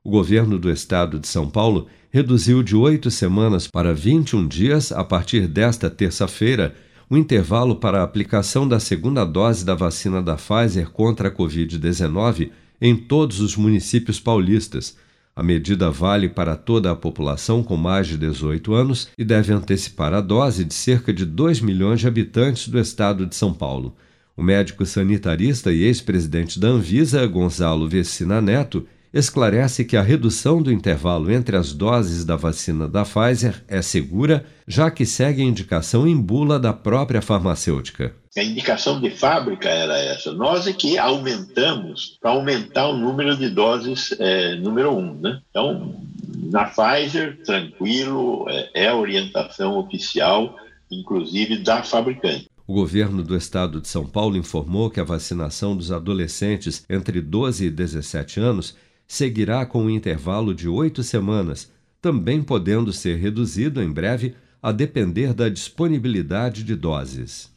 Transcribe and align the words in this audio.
O 0.03 0.09
governo 0.09 0.57
do 0.57 0.71
estado 0.71 1.19
de 1.19 1.27
São 1.27 1.47
Paulo 1.47 1.85
reduziu 2.09 2.63
de 2.63 2.75
oito 2.75 3.11
semanas 3.11 3.67
para 3.67 3.93
21 3.93 4.47
dias, 4.47 4.91
a 4.91 5.03
partir 5.03 5.47
desta 5.47 5.91
terça-feira, 5.91 6.73
o 7.07 7.15
intervalo 7.15 7.75
para 7.75 7.99
a 7.99 8.03
aplicação 8.03 8.67
da 8.67 8.79
segunda 8.79 9.23
dose 9.23 9.63
da 9.63 9.75
vacina 9.75 10.23
da 10.23 10.37
Pfizer 10.37 10.89
contra 10.89 11.27
a 11.27 11.31
Covid-19 11.31 12.49
em 12.81 12.95
todos 12.95 13.41
os 13.41 13.55
municípios 13.55 14.19
paulistas. 14.19 14.97
A 15.37 15.43
medida 15.43 15.91
vale 15.91 16.27
para 16.27 16.55
toda 16.55 16.89
a 16.89 16.95
população 16.95 17.61
com 17.61 17.77
mais 17.77 18.07
de 18.07 18.17
18 18.17 18.73
anos 18.73 19.07
e 19.15 19.23
deve 19.23 19.53
antecipar 19.53 20.11
a 20.11 20.19
dose 20.19 20.65
de 20.65 20.73
cerca 20.73 21.13
de 21.13 21.27
2 21.27 21.61
milhões 21.61 21.99
de 21.99 22.07
habitantes 22.07 22.67
do 22.67 22.79
estado 22.79 23.23
de 23.23 23.35
São 23.35 23.53
Paulo. 23.53 23.95
O 24.35 24.41
médico 24.41 24.83
sanitarista 24.83 25.71
e 25.71 25.83
ex-presidente 25.83 26.59
da 26.59 26.69
Anvisa, 26.69 27.23
Gonzalo 27.27 27.87
Vecina 27.87 28.41
Neto, 28.41 28.87
esclarece 29.13 29.85
que 29.85 29.95
a 29.95 30.01
redução 30.01 30.59
do 30.59 30.71
intervalo 30.71 31.31
entre 31.31 31.55
as 31.55 31.71
doses 31.71 32.25
da 32.25 32.35
vacina 32.35 32.87
da 32.87 33.03
Pfizer 33.03 33.63
é 33.67 33.79
segura, 33.83 34.43
já 34.67 34.89
que 34.89 35.05
segue 35.05 35.43
a 35.43 35.45
indicação 35.45 36.07
em 36.07 36.19
bula 36.19 36.59
da 36.59 36.73
própria 36.73 37.21
farmacêutica. 37.21 38.11
A 38.37 38.43
indicação 38.43 39.01
de 39.01 39.09
fábrica 39.09 39.67
era 39.67 39.97
essa. 39.97 40.31
Nós 40.31 40.67
é 40.67 40.73
que 40.73 40.97
aumentamos 40.97 42.17
para 42.21 42.31
aumentar 42.31 42.87
o 42.87 42.95
número 42.95 43.35
de 43.35 43.49
doses 43.49 44.15
é, 44.19 44.55
número 44.55 44.95
um. 44.95 45.19
Né? 45.19 45.41
Então, 45.49 45.99
na 46.43 46.65
Pfizer, 46.65 47.41
tranquilo, 47.43 48.45
é, 48.47 48.83
é 48.83 48.87
a 48.89 48.95
orientação 48.95 49.79
oficial, 49.79 50.55
inclusive 50.91 51.57
da 51.57 51.81
fabricante. 51.81 52.47
O 52.67 52.73
governo 52.73 53.23
do 53.23 53.35
estado 53.35 53.81
de 53.81 53.87
São 53.87 54.05
Paulo 54.05 54.37
informou 54.37 54.91
que 54.91 54.99
a 54.99 55.03
vacinação 55.03 55.75
dos 55.75 55.91
adolescentes 55.91 56.85
entre 56.87 57.21
12 57.21 57.65
e 57.65 57.71
17 57.71 58.39
anos 58.39 58.75
seguirá 59.07 59.65
com 59.65 59.85
um 59.85 59.89
intervalo 59.89 60.53
de 60.53 60.67
oito 60.67 61.01
semanas, 61.01 61.71
também 61.99 62.43
podendo 62.43 62.93
ser 62.93 63.17
reduzido 63.17 63.81
em 63.81 63.89
breve 63.89 64.35
a 64.61 64.71
depender 64.71 65.33
da 65.33 65.49
disponibilidade 65.49 66.63
de 66.63 66.75
doses. 66.75 67.56